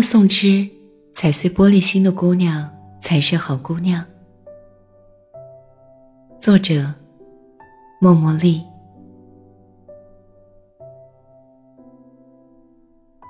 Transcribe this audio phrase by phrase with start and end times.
[0.00, 0.66] 欢乐颂之
[1.12, 4.02] 踩碎玻璃心的姑娘才是好姑娘。
[6.38, 6.90] 作者：
[8.00, 8.62] 默默丽。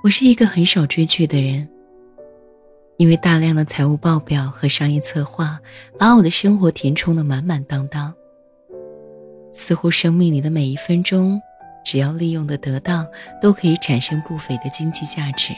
[0.01, 1.67] 我是一个很少追剧的人，
[2.95, 5.59] 因为大量的财务报表和商业策划
[5.99, 8.13] 把我的生活填充的满满当当。
[9.51, 11.37] 似乎生命里的每一分钟，
[11.83, 13.05] 只要利用的得当，
[13.41, 15.51] 都可以产生不菲的经济价值。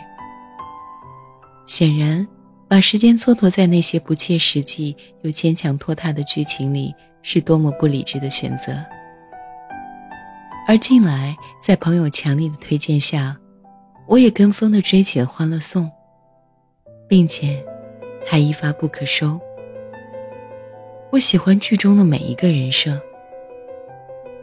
[1.66, 2.28] 显然，
[2.68, 8.74] 把时间蹉跎在那些不切实际又牵强拖沓的剧情里，是多么不理智的选择。
[10.68, 13.38] 而近来，在朋友强力的推荐下，
[14.08, 15.86] 我也跟风的追起了《欢乐颂》，
[17.08, 17.64] 并且
[18.26, 19.40] 还一发不可收。
[21.12, 23.00] 我喜欢剧中的每一个人设，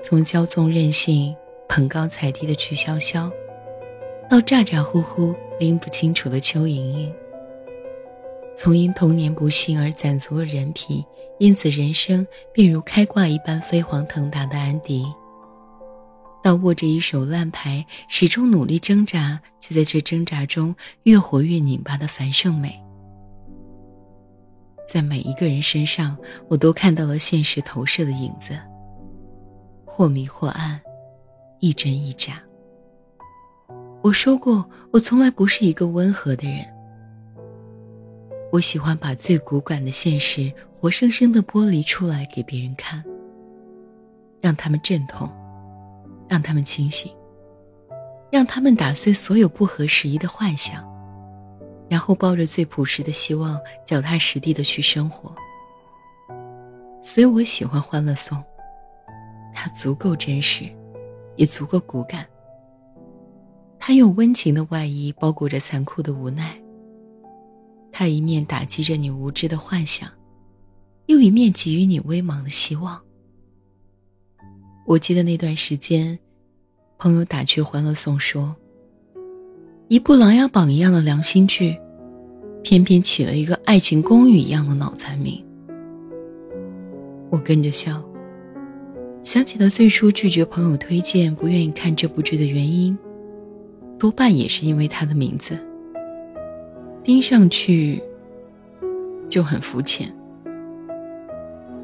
[0.03, 1.35] 从骄纵任性、
[1.69, 3.31] 捧高踩低的曲筱绡，
[4.29, 5.35] 到咋咋呼呼。
[5.61, 7.15] 拎不清楚的邱莹莹，
[8.57, 11.05] 从因童年不幸而攒足了人品，
[11.39, 15.05] 因此人生便如开挂一般飞黄腾达的安迪，
[16.43, 22.81] 到握着一手烂牌，始终努力挣扎，却在这挣扎中越活越拧巴的樊胜美。
[24.89, 26.17] 在每一个人身上，
[26.49, 28.59] 我都看到了现实投射的影子，
[29.85, 30.81] 或明或暗，
[31.59, 32.43] 亦真亦假。
[34.03, 36.65] 我说过，我从来不是一个温和的人。
[38.51, 43.05] 我喜欢把最骨感的现实活生生的剥离出来给别人看，
[44.41, 45.31] 让他们阵痛，
[46.29, 47.13] 让他们清醒，
[48.33, 50.83] 让他们打碎所有不合时宜的幻想，
[51.89, 55.35] 然后抱着最朴实的希望，脚踏实地的去生活。
[57.03, 58.39] 所以我喜欢《欢乐颂》，
[59.55, 60.65] 它足够真实，
[61.37, 62.27] 也足够骨感。
[63.83, 66.55] 他用温情的外衣包裹着残酷的无奈。
[67.91, 70.09] 他一面打击着你无知的幻想，
[71.07, 73.01] 又一面给予你微茫的希望。
[74.87, 76.19] 我记得那段时间，
[76.99, 78.55] 朋友打趣《欢乐颂》说
[79.89, 81.75] ：“一部《琅琊榜》一样的良心剧，
[82.63, 85.43] 偏偏起了一个《爱情公寓》一样的脑残名。”
[87.31, 88.05] 我跟着笑，
[89.23, 92.97] 想起了最初拒绝朋友推荐、不愿意看这部剧的原因。
[94.01, 95.59] 多半也是因为他的名字，
[97.05, 98.03] 听上去
[99.29, 100.11] 就很肤浅。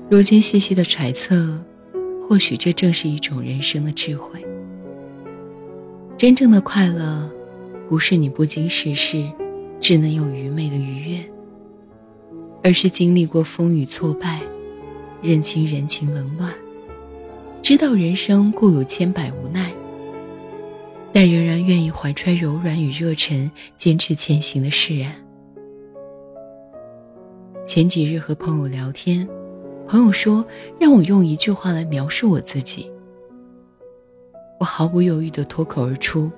[0.09, 1.63] 如今细细的揣测，
[2.27, 4.43] 或许这正是一种人生的智慧。
[6.17, 7.31] 真正的快乐，
[7.87, 9.23] 不是你不经世事、
[9.79, 11.21] 只能有愚昧的愉悦，
[12.65, 14.41] 而是经历过风雨挫败，
[15.21, 16.51] 认清人情冷暖，
[17.61, 19.71] 知道人生固有千百无奈。
[21.17, 25.11] 但仍然愿意怀揣柔软与热忱，坚持前行的释然。
[27.67, 29.27] 前几日和朋友聊天，
[29.89, 30.45] 朋友说
[30.79, 32.93] 让我用一句话来描述我自己。
[34.61, 36.31] 我毫不犹豫地脱口而出：“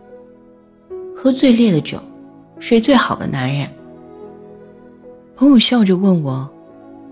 [1.13, 2.01] 喝最烈的酒，
[2.61, 3.69] 睡最好的男人。”
[5.35, 6.49] 朋友笑着问我：“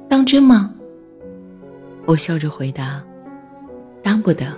[0.09, 0.72] 当真吗？”
[2.06, 3.03] 我笑着回答
[4.05, 4.56] ：“当不得。”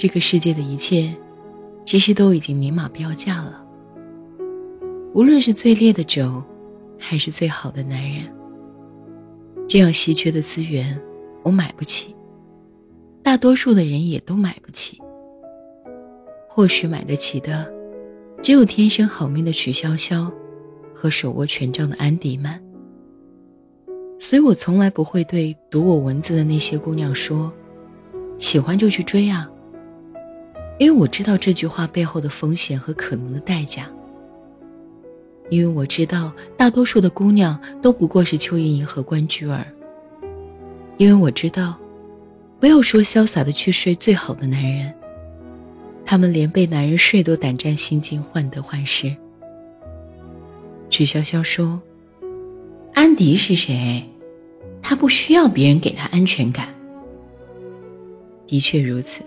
[0.00, 1.14] 这个世界的一切，
[1.84, 3.62] 其实都已经明码标价了。
[5.12, 6.42] 无论是最烈的酒，
[6.98, 8.22] 还是最好的男人，
[9.68, 10.98] 这样稀缺的资源，
[11.42, 12.16] 我买不起。
[13.22, 14.98] 大多数的人也都买不起。
[16.48, 17.70] 或许买得起的，
[18.42, 20.32] 只有天生好命的曲筱绡，
[20.94, 22.58] 和手握权杖的安迪曼。
[24.18, 27.52] 所以我从来不会对读我文字的那些姑娘说
[28.40, 29.46] ：“喜欢就去追啊。”
[30.80, 33.86] 因为我知道这句话背后的风险和可能的代价。
[35.50, 39.62] 因为我知道大多数的姑娘都不过是邱莹莹和关雎尔。
[40.96, 41.78] 因为我知道，
[42.58, 44.90] 不要说潇洒的去睡最好的男人，
[46.06, 49.14] 他们连被男人睡都胆战心惊、患得患失。
[50.88, 51.82] 曲筱绡说
[52.94, 54.02] ：“安迪是谁？
[54.80, 56.74] 他不需要别人给他安全感。”
[58.48, 59.22] 的确如此。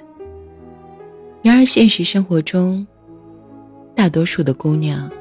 [1.44, 2.88] 然而，现实生活中，
[3.94, 5.12] 大多数的姑娘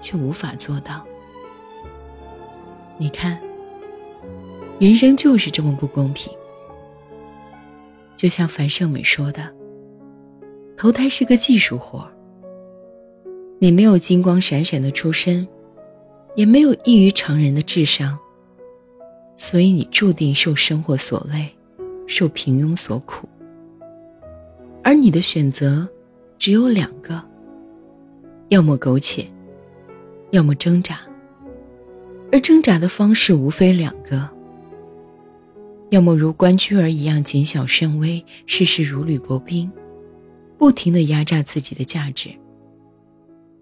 [0.00, 1.04] 却无法做到。
[2.96, 3.36] 你看，
[4.78, 6.32] 人生就是这么不公平。
[8.14, 9.52] 就像樊胜美说的
[10.78, 12.08] ：“投胎是个技术活
[13.58, 15.46] 你没有金光闪闪的出身，
[16.36, 18.16] 也没有异于常人的智商，
[19.36, 21.48] 所以你注定受生活所累，
[22.06, 23.28] 受平庸所苦。”
[25.04, 25.86] 你的选择
[26.38, 27.22] 只有两个：
[28.48, 29.30] 要么苟且，
[30.30, 30.98] 要么挣扎，
[32.32, 34.26] 而挣扎的方式无非两个：
[35.90, 39.70] 要么如关雎儿一样谨小慎微，事事如履薄冰，
[40.56, 42.30] 不停地压榨自己的价值；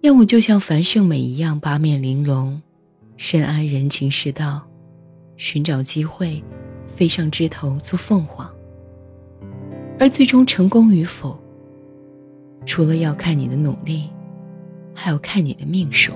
[0.03, 2.63] 要么就像樊胜美一样八面玲珑，
[3.17, 4.63] 深谙人情世道，
[5.37, 6.41] 寻找机会，
[6.87, 8.49] 飞上枝头做凤凰。
[10.03, 11.39] 而最终成功与否，
[12.67, 14.11] 除了要看你的努力，
[14.93, 16.13] 还要看你的命数。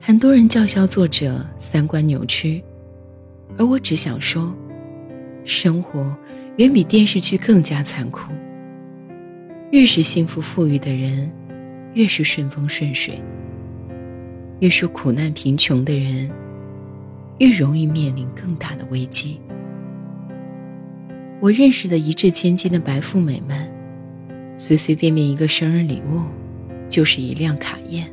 [0.00, 2.60] 很多人叫嚣作者三观扭曲，
[3.56, 4.52] 而我只想说，
[5.44, 6.16] 生活
[6.56, 8.28] 远比电视剧更加残酷。
[9.70, 11.30] 越是幸福富裕的人，
[11.94, 13.14] 越是顺风顺水；
[14.58, 16.28] 越是苦难贫穷的人，
[17.38, 19.40] 越容易面临更大的危机。
[21.40, 23.66] 我认识的一掷千金的白富美们，
[24.58, 26.20] 随随便便一个生日礼物，
[26.86, 28.06] 就是一辆卡宴。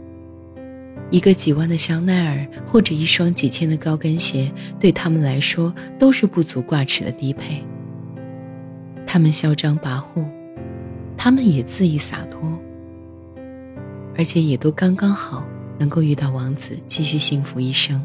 [1.10, 7.62] 一个几万的香奈儿，或者一双几千的高跟鞋，对他们来说都是不足挂齿的低配。
[9.06, 10.26] 他们嚣张跋扈，
[11.18, 12.58] 他们也恣意洒脱，
[14.18, 15.46] 而且也都刚刚好
[15.78, 18.02] 能够遇到王子，继续幸福一生。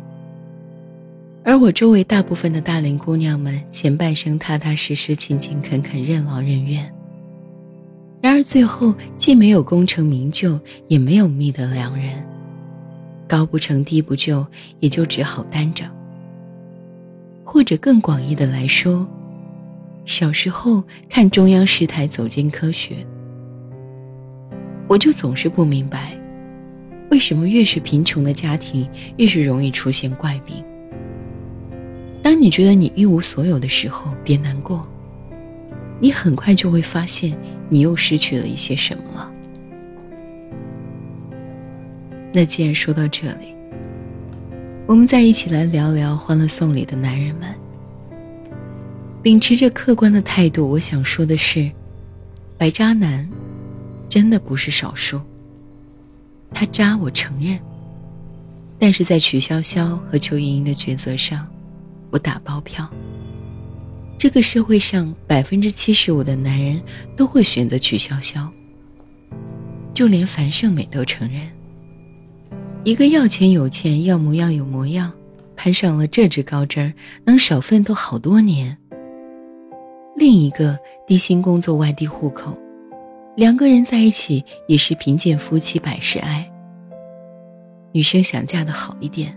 [1.44, 6.89] 而我周围大部分的大龄姑娘们，前半生踏踏实实、勤勤恳恳、任劳任怨，
[8.21, 12.11] 然而最后既没有功成名就，也没有觅得良人。
[13.27, 14.47] 高不成低不就，
[14.79, 15.85] 也就只好单着。
[17.43, 19.09] 或者更广义的来说，
[20.05, 22.94] 小时候看中央十台《走进科学》，
[24.87, 26.17] 我就总是不明白，
[27.11, 30.62] 为什么越是贫穷的家庭，越是容易出现怪病。
[32.22, 34.86] 当你觉得你一无所有的时候，别难过，
[35.98, 37.36] 你很快就会发现，
[37.69, 39.32] 你又失去了一些什么了。
[42.32, 43.54] 那既然说到这里，
[44.86, 47.52] 我们再一起来聊聊《欢乐颂》里的男人们。
[49.22, 51.70] 秉持着客观的态度，我想说的是，
[52.56, 53.28] 白渣男
[54.08, 55.20] 真的不是少数。
[56.52, 57.58] 他渣，我承认，
[58.78, 61.46] 但是在曲筱绡和邱莹莹的抉择上，
[62.12, 62.88] 我打包票。
[64.19, 66.81] 这个社会上百分之七十五的男人
[67.17, 68.49] 都会选择曲筱绡，
[69.93, 71.41] 就连樊胜美都承认。
[72.85, 75.12] 一个要钱有钱，要模样有模样，
[75.56, 76.93] 攀上了这支高枝儿，
[77.25, 78.76] 能少奋斗好多年。
[80.17, 82.56] 另一个低薪工作，外地户口，
[83.37, 86.49] 两个人在一起也是贫贱夫妻百事哀。
[87.93, 89.37] 女生想嫁得好一点，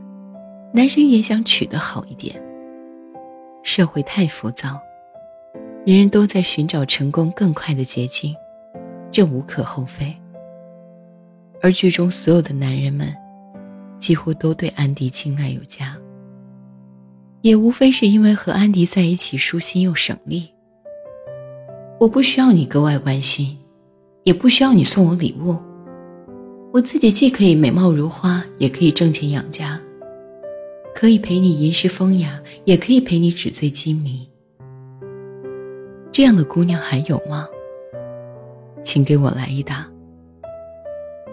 [0.74, 2.40] 男生也想娶得好一点。
[3.66, 4.80] 社会太浮躁，
[5.86, 8.34] 人人都在寻找成功更快的捷径，
[9.12, 10.16] 这无可厚非。
[11.64, 13.14] 而剧中所有的男人们。
[13.98, 15.96] 几乎都对安迪青睐有加，
[17.42, 20.50] 也无非是因为和安迪在一起舒心又省力。
[21.98, 23.58] 我不需要你格外关心，
[24.24, 25.58] 也不需要你送我礼物，
[26.74, 29.80] 我自己既可以美貌如花，也可以挣钱养家，
[30.96, 34.26] 可以陪你吟诗风雅，也可以陪你纸醉金迷。
[36.10, 37.50] 这样的姑娘还有吗？
[38.82, 39.86] 请给我来一打。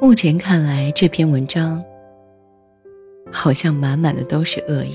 [0.00, 1.82] 目前看来，这篇文章。
[3.30, 4.94] 好像满满的都是恶意，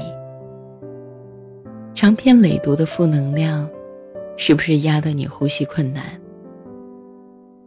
[1.95, 3.67] 长篇累牍的负能量，
[4.35, 6.03] 是不是压得你呼吸困难？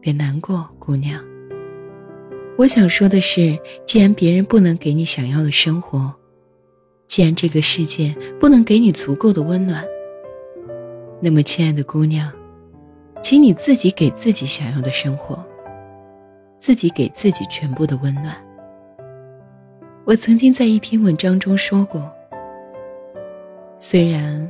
[0.00, 1.18] 别难过，姑娘。
[2.56, 6.14] 我想说的是，既然别人不能给你想要的生活，
[7.10, 9.84] 既然这个世界不能给你足够的温暖，
[11.20, 12.32] 那么，亲爱的姑娘，
[13.20, 15.44] 请你自己给自己想要的生活，
[16.60, 18.36] 自己给自己全部的温暖。
[20.04, 22.08] 我曾经在一篇文章中说过，
[23.76, 24.48] 虽然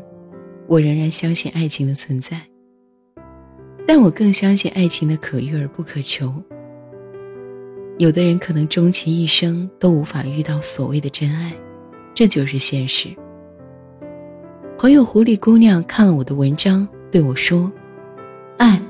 [0.67, 2.39] 我仍然相信爱情的存在，
[3.87, 6.31] 但我更相信爱情的可遇而不可求。
[7.97, 11.55] 有的人可能终其一生都无法遇到所谓的真爱，
[12.15, 13.09] 这就是现实。
[14.79, 17.71] 朋友狐狸姑娘看了我的文章，对我说
[18.59, 18.81] ：“哎，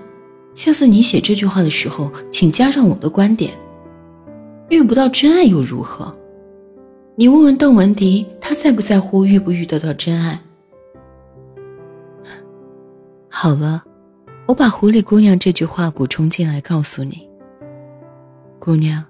[0.54, 3.52] 下次你写这句话的时候，请加上我的观点。
[4.68, 6.14] 遇不到真爱又如何？”
[7.16, 10.40] 你问问邓文迪，他在不在乎遇不遇得到真爱？
[13.28, 13.82] 好了，
[14.46, 17.28] 我把“狐狸姑娘”这句话补充进来，告诉你：
[18.58, 19.04] 姑娘，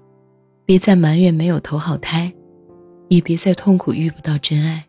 [0.65, 2.33] 别再埋怨没有投好胎，
[3.11, 4.85] 也别再痛苦遇不到真爱。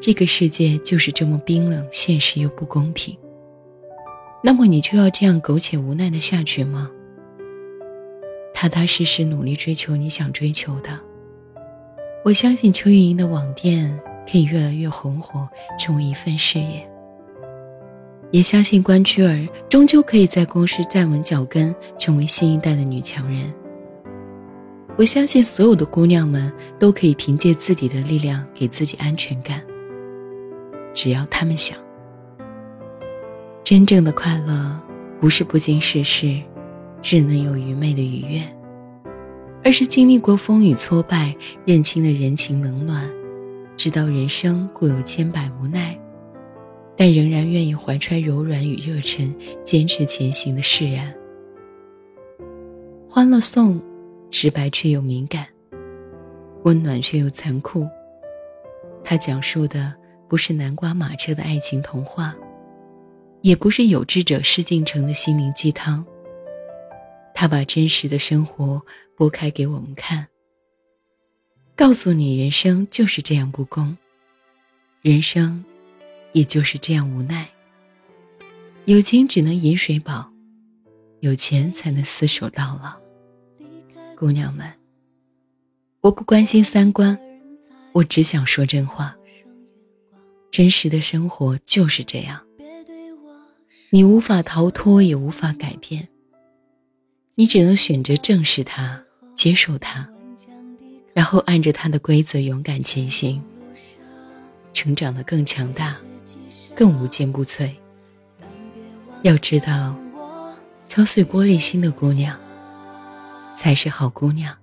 [0.00, 3.16] 这个世界就是这么冰冷、现实又不公平。
[4.42, 6.90] 那么你就要这样苟且无奈的下去吗？
[8.52, 10.90] 踏踏实实努力追求你想追求的。
[12.24, 13.96] 我相信邱莹莹的网店
[14.28, 16.84] 可以越来越红火，成为一份事业。
[18.32, 23.54] 也相信关雎尔终究可以在公司站稳脚跟，成为新一代的女强人。
[24.98, 29.62] 我相信所有的姑娘们都可以凭借自己的力量给自己安全感。
[30.92, 31.78] 只要她们想。
[33.62, 34.76] 真正的快乐，
[35.20, 36.26] 不是不经世事，
[37.00, 38.42] 稚嫩又愚昧的愉悦。
[39.62, 41.32] 而是经历过风雨挫败，
[41.64, 43.08] 认清了人情冷暖，
[43.76, 45.96] 知道人生固有千百无奈，
[46.96, 51.14] 但仍然愿意怀揣柔软与热忱，坚持前行的释然。
[53.08, 53.80] 欢乐颂，
[54.30, 55.46] 直白却又敏感，
[56.64, 57.88] 温暖却又残酷。
[59.02, 59.94] 它讲述的
[60.28, 62.36] 不是南瓜马车的爱情童话，
[63.42, 66.04] 也不是有志者事竟成的心灵鸡汤。
[67.34, 68.82] 他把真实的生活
[69.16, 70.26] 拨开给我们看，
[71.76, 73.96] 告诉你人生就是这样不公，
[75.02, 75.64] 人生
[76.32, 77.48] 也就是这样无奈。
[78.86, 80.28] 有情只能饮水饱，
[81.20, 83.07] 有钱才能厮守到老。
[84.18, 84.66] 姑娘们，
[86.00, 87.16] 我不关心三观，
[87.92, 89.16] 我只想说真话。
[90.50, 92.44] 真实的生活就是这样，
[93.90, 96.08] 你无法逃脱，也无法改变。
[97.36, 99.00] 你只能选择正视它，
[99.36, 100.10] 接受它，
[101.14, 103.40] 然后按着它的规则勇敢前行，
[104.72, 105.96] 成长的更强大，
[106.74, 107.70] 更无坚不摧。
[109.22, 109.96] 要知道，
[110.88, 112.36] 敲碎玻璃心的姑娘，
[113.58, 114.56] 才是好姑娘。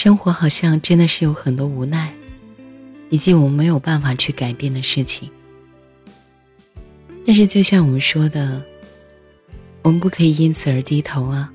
[0.00, 2.14] 生活好像真的是有很多无奈，
[3.10, 5.28] 以及我们没有办法去改变的事情。
[7.26, 8.64] 但是，就像我们说的，
[9.82, 11.52] 我们不可以因此而低头啊。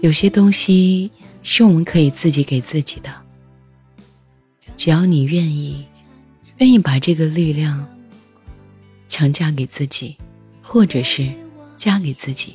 [0.00, 1.10] 有些东西
[1.42, 3.12] 是我们可以自己给自己的，
[4.76, 5.84] 只要你愿意，
[6.58, 7.84] 愿意把这个力量
[9.08, 10.16] 强加给自己，
[10.62, 11.28] 或者是
[11.74, 12.54] 加给自己，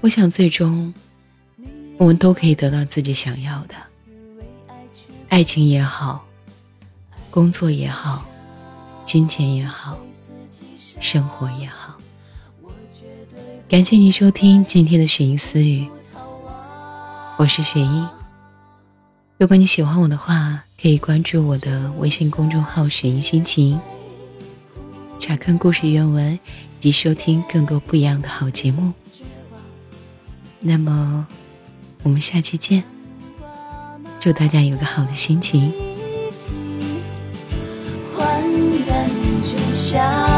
[0.00, 0.94] 我想最终。
[2.00, 3.74] 我们都可以得到自己想要的，
[5.28, 6.24] 爱情也好，
[7.30, 8.24] 工作也好，
[9.04, 10.00] 金钱也好，
[10.98, 11.98] 生活也好。
[13.68, 15.86] 感谢您收听今天的雪音私语，
[17.36, 18.08] 我是雪音。
[19.36, 23.78] 如果你喜欢我的话，可以关注我的微信公众号“雪音心情”，
[25.20, 26.32] 查看故事原文
[26.78, 28.90] 以及收听更多不一样的好节目。
[30.60, 31.28] 那么。
[32.02, 32.82] 我们下期见，
[34.18, 35.72] 祝大家有个好的心情。
[39.72, 40.29] 我